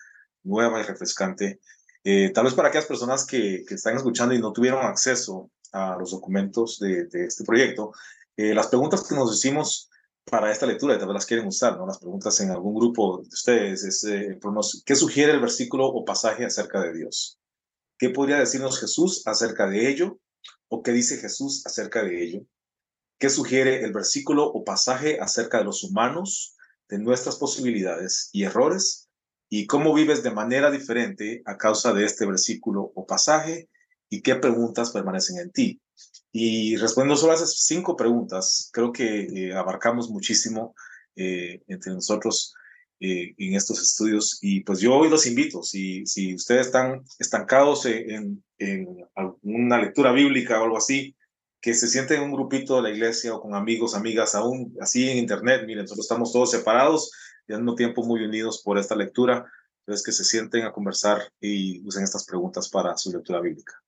[0.45, 1.61] nueva y refrescante
[2.05, 5.97] eh, tal vez para aquellas personas que, que, están escuchando y no tuvieron acceso a
[5.99, 7.93] los documentos de, de este proyecto,
[8.37, 9.89] eh, las preguntas que nos hicimos
[10.25, 11.87] para esta lectura, tal vez las quieren usar, ¿no?
[11.87, 14.39] Las preguntas en algún grupo de ustedes es, eh,
[14.85, 17.39] ¿qué sugiere el versículo o pasaje acerca de Dios?
[17.99, 20.19] ¿Qué podría decirnos Jesús acerca de ello?
[20.69, 22.41] ¿O qué dice Jesús acerca de ello?
[23.19, 26.57] ¿Qué sugiere el versículo o pasaje acerca de los humanos,
[26.89, 29.09] de nuestras posibilidades y errores?
[29.55, 33.69] y cómo vives de manera diferente a causa de este versículo o pasaje
[34.09, 35.83] y qué preguntas permanecen en ti.
[36.33, 40.75] Y respondiendo solo a esas cinco preguntas, creo que eh, abarcamos muchísimo
[41.17, 42.55] eh, entre nosotros
[43.03, 44.39] eh, en estos estudios.
[44.43, 48.87] Y pues yo hoy los invito, si, si ustedes están estancados en, en
[49.43, 51.15] una lectura bíblica o algo así,
[51.61, 55.09] que se sienten en un grupito de la iglesia o con amigos, amigas, aún así
[55.09, 57.13] en internet, miren, nosotros estamos todos separados,
[57.47, 59.45] y al mismo tiempo muy unidos por esta lectura.
[59.81, 63.83] Entonces, que se sienten a conversar y usen estas preguntas para su lectura bíblica.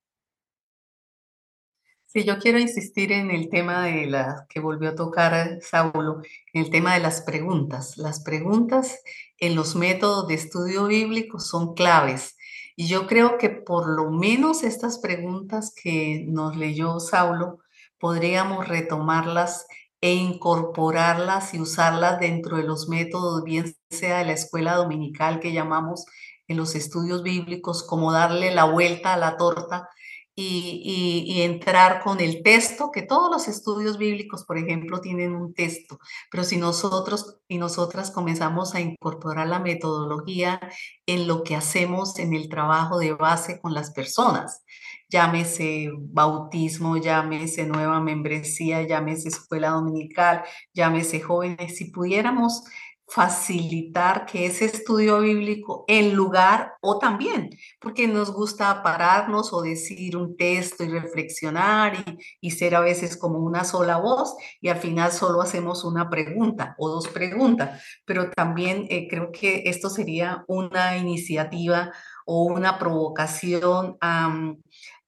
[2.15, 6.23] Sí, yo quiero insistir en el tema de la que volvió a tocar Saulo,
[6.53, 7.97] en el tema de las preguntas.
[7.97, 9.01] Las preguntas
[9.39, 12.37] en los métodos de estudio bíblico son claves.
[12.77, 17.59] Y yo creo que por lo menos estas preguntas que nos leyó Saulo,
[17.99, 19.67] podríamos retomarlas
[20.01, 25.53] e incorporarlas y usarlas dentro de los métodos, bien sea de la escuela dominical que
[25.53, 26.05] llamamos
[26.47, 29.89] en los estudios bíblicos, como darle la vuelta a la torta
[30.37, 35.99] y, entrar con el texto, que todos los estudios bíblicos, por ejemplo, tienen un texto,
[36.31, 40.61] pero si nosotros y nosotras comenzamos a incorporar la metodología
[41.07, 44.65] en lo que hacemos en el trabajo de base con las personas,
[45.09, 50.43] llámese bautismo, llámese nueva membresía, llámese escuela dominical,
[50.73, 52.65] llámese jóvenes, si pudiéramos
[53.07, 60.17] facilitar que ese estudio bíblico en lugar o también, porque nos gusta pararnos o decir
[60.17, 61.93] un texto y reflexionar
[62.41, 66.75] y, ser a veces como una sola voz y al final solo hacemos una pregunta
[66.79, 71.93] o dos preguntas, pero también eh, creo que esto sería una iniciativa
[72.27, 74.55] o una provocación a,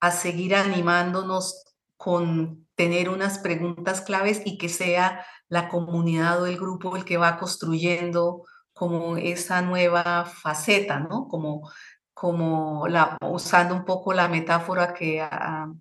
[0.01, 1.65] a seguir animándonos
[1.97, 7.17] con tener unas preguntas claves y que sea la comunidad o el grupo el que
[7.17, 11.29] va construyendo como esa nueva faceta, ¿no?
[11.29, 11.71] Como,
[12.13, 12.87] como
[13.23, 15.73] usando un poco la metáfora que, ah,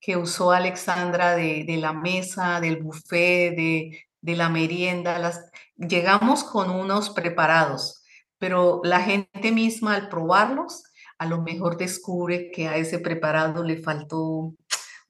[0.00, 5.32] que usó Alexandra de, de, la mesa, del buffet, de, de la merienda.
[5.76, 8.02] Llegamos con unos preparados,
[8.38, 10.84] pero la gente misma al probarlos
[11.22, 14.54] a lo mejor descubre que a ese preparado le faltó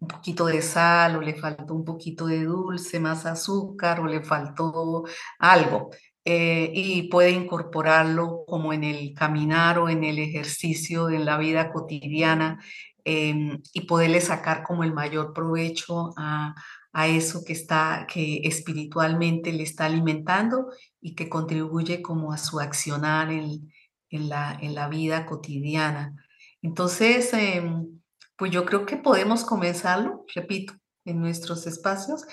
[0.02, 4.22] un poquito de sal o le faltó un poquito de dulce, más azúcar o le
[4.22, 5.04] faltó
[5.38, 5.90] algo.
[6.24, 11.72] Eh, y puede incorporarlo como en el caminar o en el ejercicio, en la vida
[11.72, 12.60] cotidiana,
[13.04, 16.54] em, y poderle sacar como el mayor provecho a,
[16.92, 20.66] a eso que está, que espiritualmente le está alimentando
[21.00, 23.72] y que contribuye como a su accionar en,
[24.10, 26.14] en, la, en la vida cotidiana.
[26.60, 28.01] Entonces, em,
[28.36, 30.74] pues yo creo que podemos comenzarlo, repito,
[31.04, 32.24] en nuestros espacios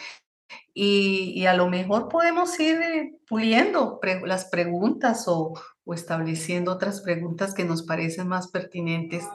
[0.73, 7.53] y, a lo mejor podemos ir eh, puliendo las preguntas o, o, estableciendo otras preguntas
[7.53, 9.25] que nos parecen más pertinentes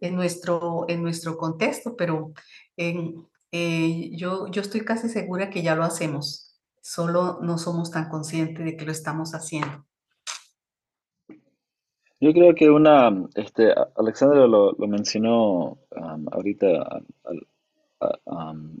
[0.00, 2.32] en nuestro, en nuestro contexto, pero
[2.76, 8.64] eh, yo, yo estoy casi segura que ya lo hacemos, solo no somos tan conscientes
[8.64, 9.84] de que lo estamos haciendo.
[12.20, 15.78] Yo creo que una, este, Alexandra lo, lo mencionó
[16.30, 17.46] ahorita al,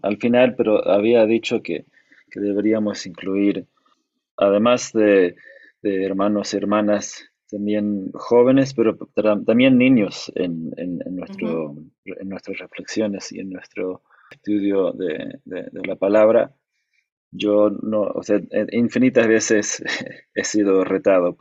[0.02, 1.86] al, final, pero había dicho que,
[2.30, 3.66] que deberíamos incluir,
[4.36, 5.36] además de,
[5.82, 8.96] de, hermanos y hermanas, también jóvenes, pero
[9.44, 16.54] también niños en, en, nuestro, en nuestras reflexiones y en nuestro estudio de, la palabra,
[17.32, 18.40] yo no, o sea,
[18.72, 19.82] infinitas veces
[20.34, 21.34] he sido retado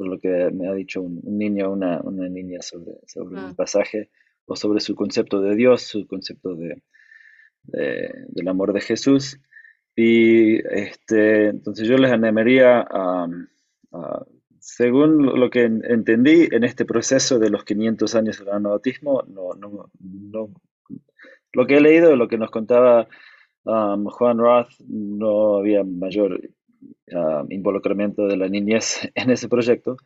[0.00, 3.44] por, lo que me ha dicho un, niño o una, una, niña sobre, sobre un
[3.44, 3.54] ah.
[3.56, 4.10] pasaje
[4.46, 6.82] o sobre su concepto de Dios, su concepto de,
[7.62, 9.38] del amor de Jesús.
[9.94, 13.28] Y este, entonces yo les animaría a,
[14.58, 19.90] según lo que entendí en este proceso de los 500 años del anabautismo, no, no,
[19.98, 20.50] no,
[21.52, 23.08] lo que he leído, lo que nos contaba
[23.64, 26.40] um, Juan Roth, no había mayor
[27.12, 29.96] um, involucramiento de la niñez en ese proyecto,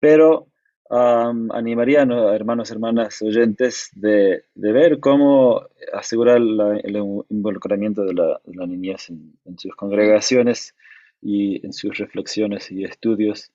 [0.00, 0.48] pero
[0.90, 9.10] um, animaría a hermanos hermanas oyentes de, ver cómo asegurar el involucramiento de la, niñez
[9.10, 10.74] en, sus congregaciones
[11.20, 13.50] y en sus reflexiones y estudios.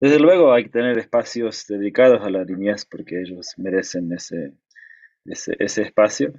[0.00, 4.52] Desde luego hay que tener espacios dedicados a la niñez porque ellos merecen ese,
[5.24, 6.32] ese espacio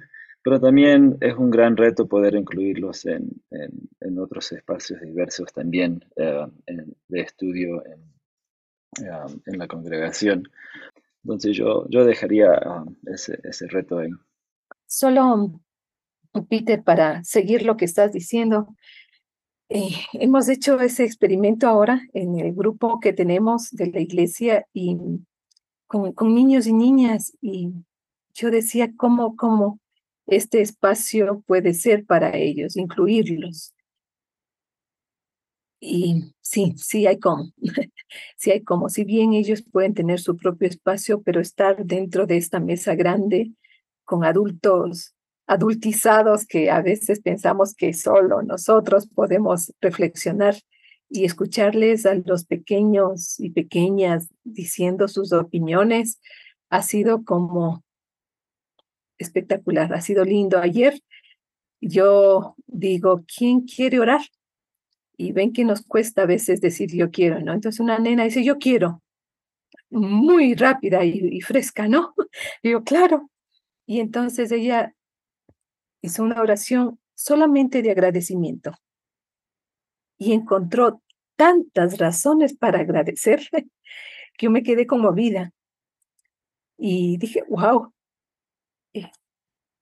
[0.46, 6.46] pero también es un gran reto poder incluirlos en, en, otros espacios diversos también eh,
[7.08, 8.00] de estudio en,
[9.04, 10.48] eh, en, la congregación.
[11.24, 14.10] Entonces yo, yo dejaría um, ese, ese reto ahí.
[14.86, 15.60] Solo,
[16.48, 18.68] Peter, para seguir lo que estás diciendo,
[19.68, 24.96] eh, hemos hecho ese experimento ahora en el grupo que tenemos de la iglesia y
[25.88, 27.72] con, con niños y niñas y
[28.32, 29.80] yo decía cómo, cómo
[30.26, 33.74] este espacio puede ser para ellos, incluirlos.
[35.80, 37.50] Y sí, sí hay como,
[38.36, 42.38] sí hay como, si bien ellos pueden tener su propio espacio, pero estar dentro de
[42.38, 43.52] esta mesa grande
[44.04, 45.16] con adultos
[45.46, 50.56] adultizados que a veces pensamos que solo nosotros podemos reflexionar
[51.08, 56.20] y escucharles a los pequeños y pequeñas diciendo sus opiniones
[56.68, 57.84] ha sido como
[59.18, 60.58] espectacular, ha sido lindo.
[60.58, 61.00] Ayer
[61.80, 64.20] yo digo, ¿quién quiere orar?
[65.16, 67.52] Y ven que nos cuesta a veces decir yo quiero, ¿no?
[67.52, 69.02] Entonces una nena dice, yo quiero,
[69.90, 72.14] muy rápida y, fresca, ¿no?
[72.62, 73.30] digo, claro.
[73.86, 74.94] Y entonces ella
[76.02, 78.72] hizo una oración solamente de agradecimiento
[80.18, 81.02] y encontró
[81.36, 85.52] tantas razones para agradecer que yo me quedé conmovida.
[86.78, 87.92] Y dije, wow,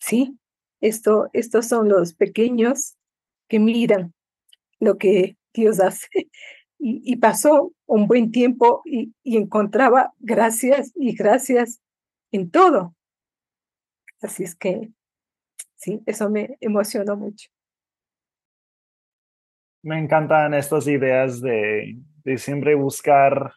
[0.04, 0.38] sí,
[0.82, 2.96] esto, estos son los pequeños
[3.48, 4.12] que miran
[4.78, 6.08] lo que Dios hace.
[6.86, 11.80] Y, pasó un buen tiempo y, encontraba gracias y gracias
[12.30, 12.94] en todo.
[14.20, 14.90] Así es que,
[15.76, 17.48] sí, eso me emocionó mucho.
[19.82, 23.54] Me encantan estas ideas de, de siempre buscar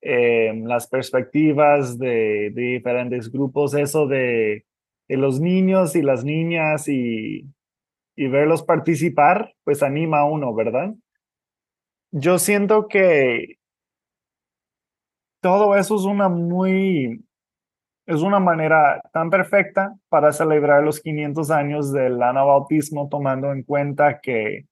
[0.00, 4.64] eh, las perspectivas de, diferentes grupos, eso de,
[5.08, 7.48] los niños y las niñas y,
[8.16, 10.94] y verlos participar, pues anima a uno, ¿verdad?
[12.10, 13.58] Yo siento que
[15.40, 17.24] todo eso es una muy,
[18.06, 24.20] es una manera tan perfecta para celebrar los 500 años del anabautismo, tomando en cuenta
[24.20, 24.66] que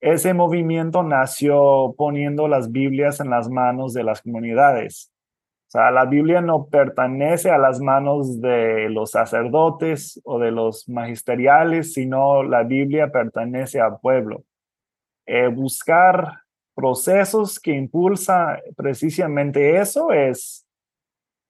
[0.00, 5.12] ese movimiento nació poniendo las Biblias en las manos de las comunidades.
[5.70, 11.92] Sea, la Biblia no pertenece a las manos de los sacerdotes o de los magisteriales,
[11.92, 14.42] sino la Biblia pertenece al pueblo.
[15.26, 16.40] Eh, buscar
[16.74, 20.66] procesos que impulsan precisamente eso es,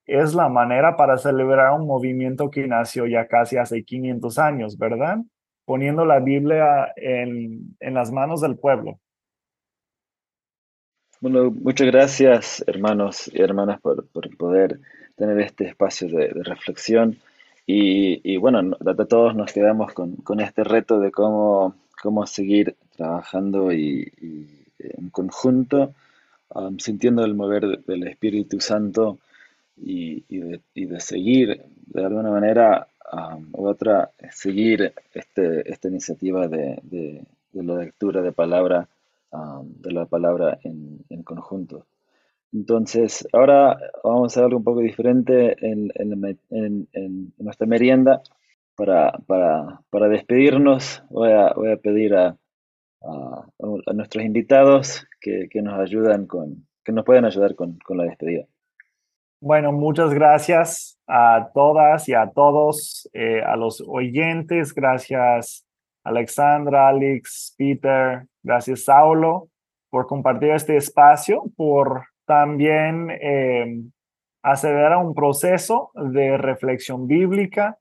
[0.04, 5.18] es la manera para celebrar un movimiento que nació ya casi hace 500 años, ¿verdad?
[5.70, 8.98] poniendo la Biblia en, en las manos del pueblo.
[11.20, 14.80] Bueno, muchas gracias hermanos y hermanas por, por poder
[15.16, 17.18] tener este espacio de, reflexión.
[17.66, 23.70] Y, bueno, de todos nos quedamos con, con, este reto de cómo, cómo seguir trabajando
[23.70, 24.10] y,
[24.78, 25.92] en conjunto,
[26.54, 29.18] um, sintiendo el mover del Espíritu Santo
[29.76, 36.80] y, de, de, seguir de alguna manera um, u otra, seguir este, esta iniciativa de,
[36.82, 38.88] de, la lectura de palabra,
[39.32, 41.86] de la palabra en, en conjunto.
[42.52, 45.92] Entonces, ahora vamos a hacer algo un poco diferente en,
[47.38, 48.22] nuestra merienda.
[48.74, 52.36] Para, para, despedirnos, voy a, voy a pedir a,
[53.02, 58.46] a, nuestros invitados que, nos ayudan con, que nos pueden ayudar con, la despedida.
[59.42, 64.74] Bueno, muchas gracias a todas y a todos, eh, a los oyentes.
[64.74, 65.66] Gracias,
[66.02, 68.26] Alexandra, Alex, Peter.
[68.42, 69.48] Gracias, Saulo,
[69.90, 73.82] por compartir este espacio, por también eh,
[74.42, 77.78] acceder a un proceso de reflexión bíblica.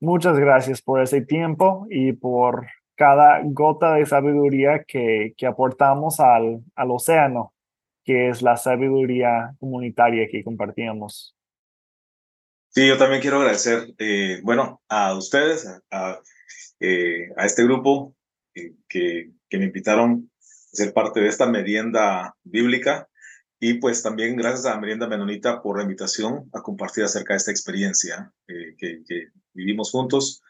[0.00, 6.60] Muchas gracias por ese tiempo y por cada gota de sabiduría que, que aportamos al,
[6.74, 7.54] al océano,
[8.04, 11.34] que es la sabiduría comunitaria que compartíamos.
[12.68, 16.18] Sí, yo también quiero agradecer, eh, bueno, a ustedes, a,
[16.80, 18.16] eh, a este grupo
[18.88, 23.08] que, que me invitaron a ser parte de esta merienda bíblica.
[23.60, 27.52] Y pues también gracias a Merienda Menonita por la invitación a compartir acerca de esta
[27.52, 30.42] experiencia eh, que, vivimos juntos.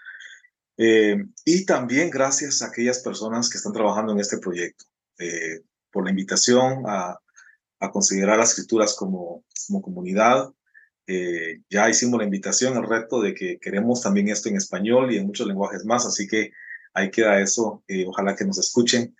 [0.79, 4.87] Eh, y también gracias a aquellas personas que están trabajando en este proyecto,
[5.19, 5.61] eh,
[5.93, 7.19] por la invitación a,
[7.81, 10.51] a, considerar las escrituras como, como comunidad.
[11.69, 15.27] ya hicimos la invitación, el reto de que queremos también esto en español y en
[15.27, 16.53] muchos lenguajes más, así que
[16.95, 17.85] ahí queda eso.
[18.07, 19.15] ojalá que nos escuchen.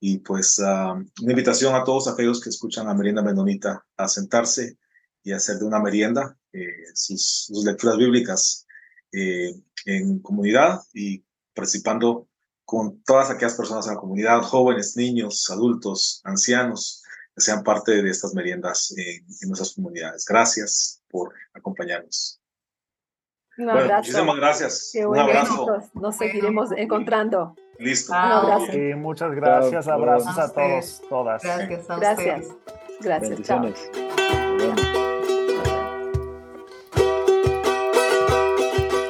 [0.00, 4.78] Y pues ah, una invitación a todos aquellos que escuchan a Merienda Menonita a sentarse
[5.22, 8.66] y hacer de una merienda eh, sus, lecturas bíblicas
[9.12, 9.54] eh,
[9.84, 11.24] en comunidad y
[11.54, 12.28] participando
[12.64, 17.02] con todas aquellas personas en la comunidad, jóvenes, niños, adultos, ancianos,
[17.34, 20.24] que sean parte de estas meriendas en, nuestras comunidades.
[20.26, 22.37] Gracias por acompañarnos.
[23.58, 24.92] Muchísimas gracias.
[25.04, 25.82] Un abrazo.
[25.94, 27.56] Nos seguiremos encontrando.
[27.78, 28.14] Listo.
[28.96, 29.88] muchas gracias.
[29.88, 31.42] Abrazos a todos, todas.
[31.42, 31.90] Gracias.
[31.90, 32.46] A gracias.
[33.00, 33.42] Gracias.
[33.42, 33.68] Chao.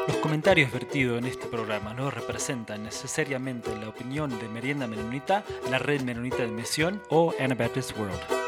[0.07, 5.79] Los comentarios vertidos en este programa no representan necesariamente la opinión de Merienda Menonita, la
[5.79, 8.48] Red Menonita de Misión o Anabaptist World.